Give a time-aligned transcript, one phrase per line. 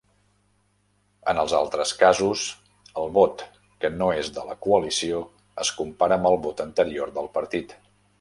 [1.33, 2.45] En els altres casos,
[3.01, 3.43] el vot
[3.85, 5.21] que no és de la coalició
[5.65, 7.77] es compara amb el vot anterior del partit.